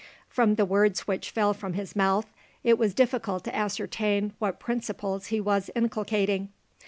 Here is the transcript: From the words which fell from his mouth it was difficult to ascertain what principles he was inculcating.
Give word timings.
From 0.27 0.55
the 0.55 0.65
words 0.65 1.01
which 1.01 1.29
fell 1.29 1.53
from 1.53 1.73
his 1.73 1.95
mouth 1.95 2.25
it 2.63 2.79
was 2.79 2.95
difficult 2.95 3.43
to 3.43 3.55
ascertain 3.55 4.33
what 4.39 4.59
principles 4.59 5.27
he 5.27 5.39
was 5.39 5.69
inculcating. 5.75 6.49